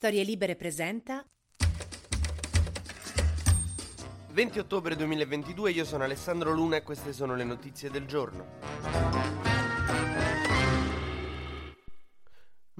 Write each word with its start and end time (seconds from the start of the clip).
Storie 0.00 0.24
Libere 0.24 0.56
presenta 0.56 1.22
20 4.30 4.58
ottobre 4.58 4.96
2022, 4.96 5.72
io 5.72 5.84
sono 5.84 6.04
Alessandro 6.04 6.52
Luna 6.52 6.76
e 6.76 6.82
queste 6.82 7.12
sono 7.12 7.34
le 7.34 7.44
notizie 7.44 7.90
del 7.90 8.06
giorno. 8.06 8.46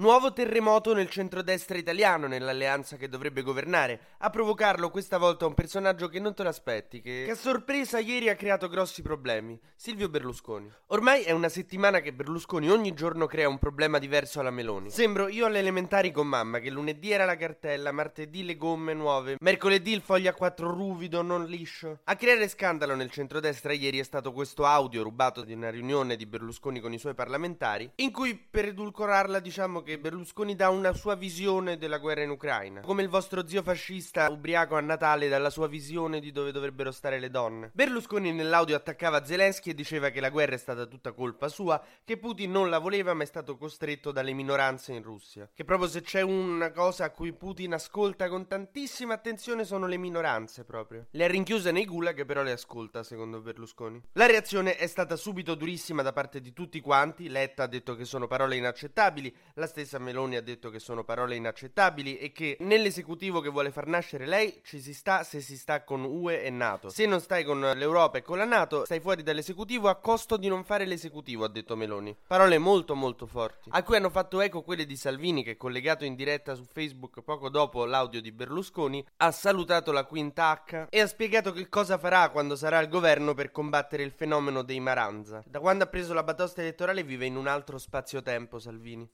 Nuovo 0.00 0.32
terremoto 0.32 0.94
nel 0.94 1.10
centrodestra 1.10 1.76
italiano, 1.76 2.26
nell'alleanza 2.26 2.96
che 2.96 3.10
dovrebbe 3.10 3.42
governare. 3.42 4.00
A 4.20 4.30
provocarlo 4.30 4.88
questa 4.88 5.18
volta 5.18 5.44
un 5.44 5.52
personaggio 5.52 6.08
che 6.08 6.18
non 6.18 6.32
te 6.32 6.42
l'aspetti, 6.42 7.02
che... 7.02 7.24
che 7.26 7.32
a 7.32 7.36
sorpresa 7.36 7.98
ieri 7.98 8.30
ha 8.30 8.34
creato 8.34 8.68
grossi 8.68 9.02
problemi. 9.02 9.60
Silvio 9.76 10.08
Berlusconi. 10.08 10.72
Ormai 10.86 11.24
è 11.24 11.32
una 11.32 11.50
settimana 11.50 12.00
che 12.00 12.14
Berlusconi 12.14 12.70
ogni 12.70 12.94
giorno 12.94 13.26
crea 13.26 13.46
un 13.46 13.58
problema 13.58 13.98
diverso 13.98 14.40
alla 14.40 14.50
Meloni. 14.50 14.88
Sembro 14.88 15.28
io 15.28 15.44
alle 15.44 15.58
elementari 15.58 16.12
con 16.12 16.26
mamma, 16.26 16.60
che 16.60 16.70
lunedì 16.70 17.10
era 17.10 17.26
la 17.26 17.36
cartella, 17.36 17.92
martedì 17.92 18.42
le 18.42 18.56
gomme 18.56 18.94
nuove, 18.94 19.36
mercoledì 19.38 19.92
il 19.92 20.00
foglio 20.00 20.30
a 20.30 20.34
4 20.34 20.70
ruvido, 20.70 21.20
non 21.20 21.44
liscio. 21.44 21.98
A 22.04 22.16
creare 22.16 22.48
scandalo 22.48 22.94
nel 22.94 23.10
centrodestra 23.10 23.74
ieri 23.74 23.98
è 23.98 24.04
stato 24.04 24.32
questo 24.32 24.64
audio 24.64 25.02
rubato 25.02 25.44
di 25.44 25.52
una 25.52 25.68
riunione 25.68 26.16
di 26.16 26.24
Berlusconi 26.24 26.80
con 26.80 26.94
i 26.94 26.98
suoi 26.98 27.12
parlamentari, 27.12 27.90
in 27.96 28.10
cui 28.10 28.34
per 28.34 28.64
edulcorarla 28.64 29.40
diciamo 29.40 29.82
che 29.82 29.88
che 29.90 29.98
Berlusconi 29.98 30.54
dà 30.54 30.68
una 30.68 30.92
sua 30.92 31.16
visione 31.16 31.76
della 31.76 31.98
guerra 31.98 32.22
in 32.22 32.30
Ucraina, 32.30 32.80
come 32.80 33.02
il 33.02 33.08
vostro 33.08 33.44
zio 33.48 33.60
fascista 33.60 34.30
ubriaco 34.30 34.76
a 34.76 34.80
Natale 34.80 35.28
dalla 35.28 35.50
sua 35.50 35.66
visione 35.66 36.20
di 36.20 36.30
dove 36.30 36.52
dovrebbero 36.52 36.92
stare 36.92 37.18
le 37.18 37.28
donne. 37.28 37.70
Berlusconi 37.74 38.32
nell'audio 38.32 38.76
attaccava 38.76 39.24
Zelensky 39.24 39.70
e 39.70 39.74
diceva 39.74 40.10
che 40.10 40.20
la 40.20 40.30
guerra 40.30 40.54
è 40.54 40.58
stata 40.58 40.86
tutta 40.86 41.10
colpa 41.10 41.48
sua, 41.48 41.82
che 42.04 42.18
Putin 42.18 42.52
non 42.52 42.70
la 42.70 42.78
voleva 42.78 43.14
ma 43.14 43.24
è 43.24 43.26
stato 43.26 43.56
costretto 43.56 44.12
dalle 44.12 44.32
minoranze 44.32 44.92
in 44.92 45.02
Russia. 45.02 45.50
Che 45.52 45.64
proprio 45.64 45.88
se 45.88 46.02
c'è 46.02 46.20
una 46.20 46.70
cosa 46.70 47.06
a 47.06 47.10
cui 47.10 47.32
Putin 47.32 47.74
ascolta 47.74 48.28
con 48.28 48.46
tantissima 48.46 49.14
attenzione 49.14 49.64
sono 49.64 49.88
le 49.88 49.96
minoranze 49.96 50.62
proprio. 50.62 51.06
Le 51.10 51.24
ha 51.24 51.28
rinchiuse 51.28 51.72
nei 51.72 51.84
gulag 51.84 52.24
però 52.24 52.44
le 52.44 52.52
ascolta 52.52 53.02
secondo 53.02 53.40
Berlusconi. 53.40 54.00
La 54.12 54.26
reazione 54.26 54.76
è 54.76 54.86
stata 54.86 55.16
subito 55.16 55.56
durissima 55.56 56.02
da 56.02 56.12
parte 56.12 56.40
di 56.40 56.52
tutti 56.52 56.80
quanti, 56.80 57.28
Letta 57.28 57.64
ha 57.64 57.66
detto 57.66 57.96
che 57.96 58.04
sono 58.04 58.28
parole 58.28 58.54
inaccettabili, 58.54 59.34
la 59.54 59.66
stessa 59.70 59.98
Meloni 59.98 60.36
ha 60.36 60.42
detto 60.42 60.68
che 60.68 60.80
sono 60.80 61.04
parole 61.04 61.36
inaccettabili 61.36 62.18
e 62.18 62.32
che 62.32 62.56
nell'esecutivo 62.60 63.40
che 63.40 63.48
vuole 63.48 63.70
far 63.70 63.86
nascere 63.86 64.26
lei 64.26 64.60
ci 64.64 64.80
si 64.80 64.92
sta 64.92 65.22
se 65.22 65.40
si 65.40 65.56
sta 65.56 65.84
con 65.84 66.04
UE 66.04 66.42
e 66.42 66.50
NATO. 66.50 66.90
Se 66.90 67.06
non 67.06 67.20
stai 67.20 67.44
con 67.44 67.60
l'Europa 67.60 68.18
e 68.18 68.22
con 68.22 68.38
la 68.38 68.44
NATO, 68.44 68.84
stai 68.84 69.00
fuori 69.00 69.22
dall'esecutivo 69.22 69.88
a 69.88 69.94
costo 69.94 70.36
di 70.36 70.48
non 70.48 70.64
fare 70.64 70.84
l'esecutivo, 70.84 71.44
ha 71.44 71.48
detto 71.48 71.76
Meloni. 71.76 72.16
Parole 72.26 72.58
molto 72.58 72.94
molto 72.94 73.26
forti, 73.26 73.70
a 73.72 73.82
cui 73.82 73.96
hanno 73.96 74.10
fatto 74.10 74.40
eco 74.40 74.62
quelle 74.62 74.84
di 74.84 74.96
Salvini 74.96 75.44
che 75.44 75.56
collegato 75.56 76.04
in 76.04 76.16
diretta 76.16 76.54
su 76.54 76.64
Facebook 76.64 77.22
poco 77.22 77.48
dopo 77.48 77.84
l'audio 77.84 78.20
di 78.20 78.32
Berlusconi 78.32 79.06
ha 79.18 79.30
salutato 79.30 79.92
la 79.92 80.04
quinta 80.04 80.50
H 80.50 80.86
e 80.90 81.00
ha 81.00 81.06
spiegato 81.06 81.52
che 81.52 81.68
cosa 81.68 81.96
farà 81.96 82.28
quando 82.30 82.56
sarà 82.56 82.78
al 82.78 82.88
governo 82.88 83.34
per 83.34 83.52
combattere 83.52 84.02
il 84.02 84.10
fenomeno 84.10 84.62
dei 84.62 84.80
Maranza. 84.80 85.42
Da 85.46 85.60
quando 85.60 85.84
ha 85.84 85.86
preso 85.86 86.12
la 86.12 86.24
batosta 86.24 86.60
elettorale 86.60 87.04
vive 87.04 87.26
in 87.26 87.36
un 87.36 87.46
altro 87.46 87.78
spazio-tempo 87.78 88.58
Salvini. 88.58 89.08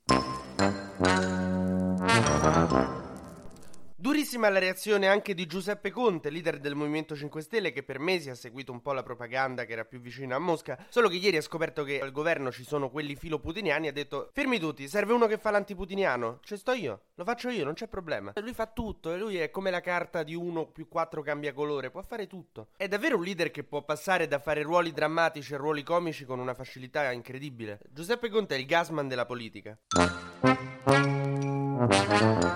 Durissima 4.07 4.49
la 4.49 4.61
reazione 4.61 5.09
anche 5.09 5.35
di 5.35 5.47
Giuseppe 5.47 5.91
Conte, 5.91 6.31
leader 6.31 6.61
del 6.61 6.77
Movimento 6.77 7.17
5 7.17 7.43
Stelle, 7.43 7.73
che 7.73 7.83
per 7.83 7.99
mesi 7.99 8.31
ha 8.31 8.37
seguito 8.37 8.71
un 8.71 8.81
po' 8.81 8.93
la 8.93 9.03
propaganda 9.03 9.65
che 9.65 9.73
era 9.73 9.84
più 9.84 9.99
vicina 9.99 10.37
a 10.37 10.39
Mosca, 10.39 10.79
solo 10.89 11.09
che 11.09 11.17
ieri 11.17 11.39
ha 11.39 11.43
scoperto 11.43 11.83
che 11.83 12.01
al 12.01 12.12
governo 12.12 12.53
ci 12.53 12.62
sono 12.62 12.89
quelli 12.89 13.17
filoputiniani 13.17 13.87
e 13.87 13.89
ha 13.89 13.93
detto 13.93 14.31
fermi 14.33 14.61
tutti, 14.61 14.87
serve 14.87 15.12
uno 15.12 15.27
che 15.27 15.39
fa 15.39 15.51
l'antiputiniano. 15.51 16.39
Ci 16.45 16.57
sto 16.57 16.73
io, 16.73 17.07
lo 17.15 17.25
faccio 17.25 17.49
io, 17.49 17.65
non 17.65 17.75
c'è 17.75 17.89
problema. 17.89 18.33
Lui 18.37 18.55
fa 18.55 18.67
tutto 18.67 19.12
e 19.12 19.19
lui 19.19 19.39
è 19.39 19.51
come 19.51 19.73
la 19.73 19.81
carta 19.81 20.23
di 20.23 20.37
1 20.37 20.67
più 20.67 20.87
4 20.87 21.23
cambia 21.23 21.53
colore, 21.53 21.91
può 21.91 22.03
fare 22.03 22.29
tutto. 22.29 22.69
È 22.77 22.87
davvero 22.87 23.17
un 23.17 23.25
leader 23.25 23.51
che 23.51 23.65
può 23.65 23.83
passare 23.83 24.29
da 24.29 24.39
fare 24.39 24.62
ruoli 24.62 24.93
drammatici 24.93 25.53
a 25.55 25.57
ruoli 25.57 25.83
comici 25.83 26.25
con 26.25 26.39
una 26.39 26.55
facilità 26.55 27.11
incredibile. 27.11 27.81
Giuseppe 27.91 28.28
Conte 28.28 28.55
è 28.55 28.59
il 28.59 28.66
gasman 28.66 29.09
della 29.09 29.27
politica. 29.27 29.77
Thank 30.42 30.60
you. 30.91 32.56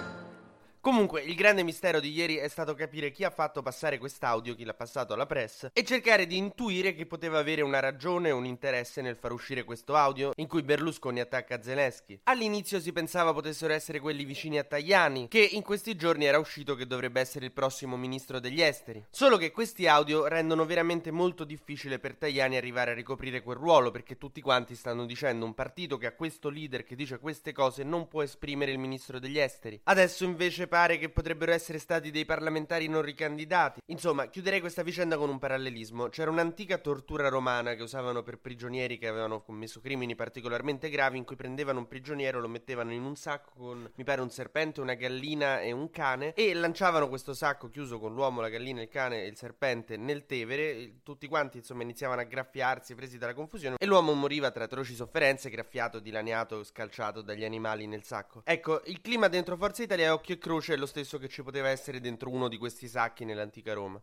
Il 1.30 1.36
grande 1.36 1.62
mistero 1.62 2.00
di 2.00 2.10
ieri 2.10 2.36
è 2.38 2.48
stato 2.48 2.74
capire 2.74 3.12
chi 3.12 3.22
ha 3.22 3.30
fatto 3.30 3.62
passare 3.62 3.98
quest'audio, 3.98 4.56
chi 4.56 4.64
l'ha 4.64 4.74
passato 4.74 5.14
alla 5.14 5.26
press, 5.26 5.68
e 5.72 5.84
cercare 5.84 6.26
di 6.26 6.36
intuire 6.36 6.92
che 6.92 7.06
poteva 7.06 7.38
avere 7.38 7.62
una 7.62 7.78
ragione 7.78 8.32
o 8.32 8.36
un 8.36 8.46
interesse 8.46 9.00
nel 9.00 9.14
far 9.14 9.30
uscire 9.30 9.62
questo 9.62 9.94
audio 9.94 10.32
in 10.34 10.48
cui 10.48 10.64
Berlusconi 10.64 11.20
attacca 11.20 11.62
Zelensky. 11.62 12.18
All'inizio 12.24 12.80
si 12.80 12.92
pensava 12.92 13.32
potessero 13.32 13.72
essere 13.72 14.00
quelli 14.00 14.24
vicini 14.24 14.58
a 14.58 14.64
Tajani, 14.64 15.28
che 15.28 15.38
in 15.38 15.62
questi 15.62 15.94
giorni 15.94 16.24
era 16.24 16.40
uscito 16.40 16.74
che 16.74 16.88
dovrebbe 16.88 17.20
essere 17.20 17.44
il 17.44 17.52
prossimo 17.52 17.96
ministro 17.96 18.40
degli 18.40 18.60
esteri. 18.60 19.06
Solo 19.08 19.36
che 19.36 19.52
questi 19.52 19.86
audio 19.86 20.26
rendono 20.26 20.66
veramente 20.66 21.12
molto 21.12 21.44
difficile 21.44 22.00
per 22.00 22.16
Tajani 22.16 22.56
arrivare 22.56 22.90
a 22.90 22.94
ricoprire 22.94 23.40
quel 23.40 23.56
ruolo, 23.56 23.92
perché 23.92 24.18
tutti 24.18 24.40
quanti 24.40 24.74
stanno 24.74 25.06
dicendo 25.06 25.44
un 25.44 25.54
partito 25.54 25.96
che 25.96 26.06
ha 26.06 26.12
questo 26.12 26.48
leader 26.48 26.82
che 26.82 26.96
dice 26.96 27.20
queste 27.20 27.52
cose 27.52 27.84
non 27.84 28.08
può 28.08 28.24
esprimere 28.24 28.72
il 28.72 28.78
ministro 28.80 29.20
degli 29.20 29.38
esteri. 29.38 29.80
Adesso 29.84 30.24
invece 30.24 30.66
pare 30.66 30.98
che 30.98 31.08
potrebbero 31.20 31.52
essere 31.52 31.78
stati 31.78 32.10
dei 32.10 32.24
parlamentari 32.24 32.88
non 32.88 33.02
ricandidati. 33.02 33.80
Insomma, 33.86 34.28
chiuderei 34.28 34.58
questa 34.58 34.82
vicenda 34.82 35.18
con 35.18 35.28
un 35.28 35.38
parallelismo. 35.38 36.08
C'era 36.08 36.30
un'antica 36.30 36.78
tortura 36.78 37.28
romana 37.28 37.74
che 37.74 37.82
usavano 37.82 38.22
per 38.22 38.38
prigionieri 38.38 38.96
che 38.96 39.06
avevano 39.06 39.42
commesso 39.42 39.80
crimini 39.80 40.14
particolarmente 40.14 40.88
gravi 40.88 41.18
in 41.18 41.24
cui 41.24 41.36
prendevano 41.36 41.80
un 41.80 41.86
prigioniero, 41.86 42.40
lo 42.40 42.48
mettevano 42.48 42.94
in 42.94 43.04
un 43.04 43.16
sacco 43.16 43.50
con, 43.54 43.90
mi 43.94 44.04
pare, 44.04 44.22
un 44.22 44.30
serpente, 44.30 44.80
una 44.80 44.94
gallina 44.94 45.60
e 45.60 45.72
un 45.72 45.90
cane 45.90 46.32
e 46.32 46.54
lanciavano 46.54 47.06
questo 47.08 47.34
sacco 47.34 47.68
chiuso 47.68 47.98
con 47.98 48.14
l'uomo, 48.14 48.40
la 48.40 48.48
gallina, 48.48 48.80
il 48.80 48.88
cane 48.88 49.22
e 49.22 49.26
il 49.26 49.36
serpente 49.36 49.98
nel 49.98 50.24
Tevere. 50.24 51.00
Tutti 51.02 51.28
quanti, 51.28 51.58
insomma, 51.58 51.82
iniziavano 51.82 52.22
a 52.22 52.24
graffiarsi 52.24 52.94
presi 52.94 53.18
dalla 53.18 53.34
confusione 53.34 53.76
e 53.78 53.84
l'uomo 53.84 54.14
moriva 54.14 54.50
tra 54.50 54.64
atroci 54.64 54.94
sofferenze, 54.94 55.50
graffiato, 55.50 55.98
dilaniato, 55.98 56.64
scalciato 56.64 57.20
dagli 57.20 57.44
animali 57.44 57.86
nel 57.86 58.04
sacco. 58.04 58.40
Ecco, 58.46 58.80
il 58.86 59.02
clima 59.02 59.28
dentro 59.28 59.58
Forza 59.58 59.82
Italia 59.82 60.06
è 60.06 60.12
occhio 60.12 60.36
e 60.36 60.38
croce 60.38 60.72
è 60.72 60.76
lo 60.78 60.86
stesso 60.86 61.09
che 61.18 61.28
ci 61.28 61.42
poteva 61.42 61.68
essere 61.68 62.00
dentro 62.00 62.30
uno 62.30 62.48
di 62.48 62.56
questi 62.58 62.88
sacchi 62.88 63.24
nell'antica 63.24 63.72
Roma. 63.72 64.00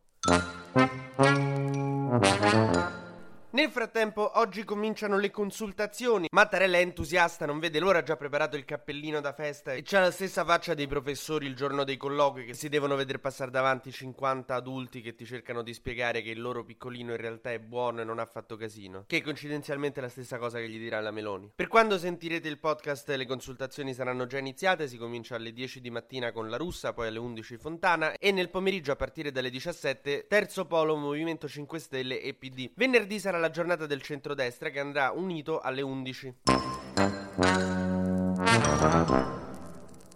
Nel 3.50 3.72
frattempo, 3.72 4.38
oggi 4.40 4.66
cominciano 4.66 5.18
le 5.18 5.31
consultazioni. 5.31 6.28
Mattarella 6.31 6.80
è 6.80 6.81
entusiasta, 6.81 7.46
non 7.46 7.59
vede 7.59 7.80
l'ora, 7.80 8.00
ha 8.00 8.03
già 8.03 8.18
preparato 8.18 8.58
il 8.58 8.66
cappellino 8.66 9.22
da 9.22 9.31
festa 9.31 9.72
e 9.72 9.84
c'ha 9.84 10.02
la 10.02 10.12
stessa 10.12 10.44
faccia 10.44 10.74
dei 10.74 10.85
professori 10.85 11.46
il 11.46 11.56
giorno 11.56 11.86
dei 11.86 11.96
colloqui 11.96 12.44
che 12.44 12.53
si 12.53 12.68
devono 12.68 12.97
vedere 12.97 13.19
passare 13.19 13.50
davanti 13.50 13.90
50 13.90 14.53
adulti 14.53 15.00
che 15.00 15.16
ti 15.16 15.25
cercano 15.25 15.62
di 15.62 15.74
spiegare 15.74 16.22
che 16.22 16.31
il 16.31 16.41
loro 16.41 16.66
piccolino 16.66 17.12
in 17.12 17.18
realtà 17.18 17.53
è 17.53 17.59
buono 17.59 18.02
e 18.02 18.03
non 18.03 18.19
ha 18.19 18.25
fatto 18.25 18.57
casino. 18.57 19.06
Che 19.07 19.22
coincidenzialmente 19.22 20.02
è 20.02 20.03
la 20.03 20.09
stessa 20.09 20.38
cosa 20.38 20.59
che 20.59 20.68
gli 20.68 20.78
dirà 20.78 21.00
la 21.00 21.12
Meloni. 21.12 21.50
Per 21.56 21.69
quando 21.69 21.97
sentirete 21.97 22.50
il 22.50 22.59
podcast, 22.59 23.07
le 23.07 23.25
consultazioni 23.25 23.94
saranno 23.94 24.28
già 24.28 24.40
iniziate. 24.40 24.90
Si 24.90 24.97
comincia 24.97 25.36
alle 25.36 25.53
10 25.53 25.80
di 25.80 25.90
mattina 25.90 26.34
con 26.34 26.50
la 26.50 26.57
russa, 26.57 26.91
poi 26.91 27.07
alle 27.07 27.19
11 27.19 27.56
Fontana 27.56 28.12
e 28.18 28.34
nel 28.34 28.50
pomeriggio 28.50 28.91
a 28.91 28.97
partire 28.97 29.31
dalle 29.31 29.50
17 29.50 30.25
terzo 30.28 30.66
polo 30.66 30.97
Movimento 30.97 31.47
5 31.47 31.80
Stelle 31.80 32.22
e 32.22 32.34
PD. 32.34 32.72
Venerdì 32.75 33.18
sarà 33.22 33.36
la 33.38 33.48
la 33.48 33.50
giornata 33.50 33.86
del 33.86 34.02
centrodestra 34.02 34.70
che 34.70 34.80
andrà 34.80 35.12
unito 35.12 35.59
alle 35.59 35.81
11. 35.81 36.36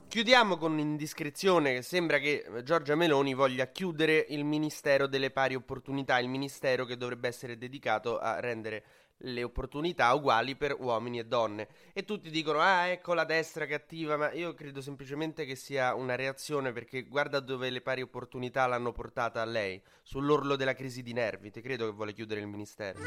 Chiudiamo 0.08 0.58
con 0.58 0.74
un'indiscrezione 0.74 1.76
che 1.76 1.82
sembra 1.82 2.18
che 2.18 2.46
Giorgia 2.64 2.96
Meloni 2.96 3.34
voglia 3.34 3.68
chiudere 3.68 4.26
il 4.30 4.44
Ministero 4.44 5.08
delle 5.08 5.32
Pari 5.32 5.56
Opportunità, 5.56 6.20
il 6.20 6.28
ministero 6.28 6.84
che 6.84 6.98
dovrebbe 6.98 7.30
essere 7.30 7.58
dedicato 7.58 8.20
a 8.20 8.40
rendere 8.42 8.84
le 9.24 9.44
opportunità 9.44 10.14
uguali 10.14 10.56
per 10.56 10.76
uomini 10.80 11.20
e 11.20 11.26
donne. 11.26 11.68
E 11.94 12.04
tutti 12.04 12.30
dicono: 12.30 12.60
Ah, 12.60 12.88
ecco 12.88 13.14
la 13.14 13.26
destra 13.26 13.66
cattiva, 13.66 14.18
ma 14.18 14.32
io 14.32 14.54
credo 14.54 14.82
semplicemente 14.82 15.46
che 15.46 15.56
sia 15.56 15.94
una 15.94 16.16
reazione 16.16 16.72
perché 16.72 17.04
guarda 17.04 17.40
dove 17.40 17.70
le 17.70 17.82
pari 17.82 18.02
opportunità 18.02 18.66
l'hanno 18.68 18.92
portata 18.92 19.42
a 19.42 19.46
lei, 19.46 19.82
sull'orlo 20.04 20.56
della 20.56 20.74
crisi 20.74 21.04
di 21.04 21.14
nervi. 21.14 21.52
Ti 21.52 21.62
credo 21.62 21.86
che 21.86 21.92
vuole 21.92 22.14
chiudere 22.14 22.42
il 22.42 22.48
ministero. 22.48 23.00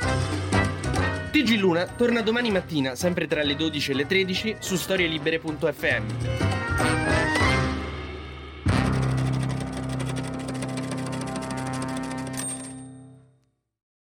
TG 1.31 1.59
Luna 1.59 1.87
torna 1.87 2.23
domani 2.23 2.51
mattina, 2.51 2.95
sempre 2.95 3.27
tra 3.27 3.43
le 3.43 3.57
12 3.57 3.91
e 3.91 3.95
le 3.95 4.07
13, 4.07 4.57
su 4.61 4.77
storielibere.fm. 4.77 7.24